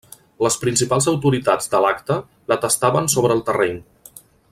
[0.43, 2.17] Les principals autoritats de l'acte
[2.53, 3.79] la tastaven sobre el terreny.